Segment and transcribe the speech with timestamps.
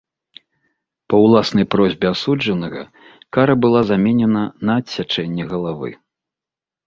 [1.13, 2.81] Па ўласнай просьбе асуджанага
[3.37, 5.89] кара была заменена на адсячэнне галавы.